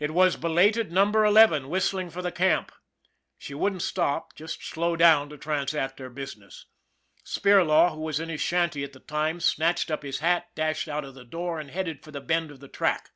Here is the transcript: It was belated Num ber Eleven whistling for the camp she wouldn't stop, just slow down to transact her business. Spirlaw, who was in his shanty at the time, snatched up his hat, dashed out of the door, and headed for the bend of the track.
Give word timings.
It 0.00 0.10
was 0.10 0.34
belated 0.34 0.90
Num 0.90 1.12
ber 1.12 1.24
Eleven 1.24 1.68
whistling 1.68 2.10
for 2.10 2.20
the 2.20 2.32
camp 2.32 2.72
she 3.38 3.54
wouldn't 3.54 3.82
stop, 3.82 4.34
just 4.34 4.64
slow 4.66 4.96
down 4.96 5.28
to 5.28 5.38
transact 5.38 6.00
her 6.00 6.10
business. 6.10 6.66
Spirlaw, 7.24 7.92
who 7.94 8.00
was 8.00 8.18
in 8.18 8.28
his 8.28 8.40
shanty 8.40 8.82
at 8.82 8.92
the 8.92 8.98
time, 8.98 9.38
snatched 9.38 9.88
up 9.88 10.02
his 10.02 10.18
hat, 10.18 10.46
dashed 10.56 10.88
out 10.88 11.04
of 11.04 11.14
the 11.14 11.24
door, 11.24 11.60
and 11.60 11.70
headed 11.70 12.02
for 12.02 12.10
the 12.10 12.20
bend 12.20 12.50
of 12.50 12.58
the 12.58 12.66
track. 12.66 13.10